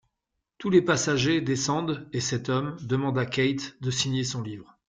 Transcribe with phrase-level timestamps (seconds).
[0.57, 4.79] Tous les passagers descendent et cet homme demande à Kate de signer son livre.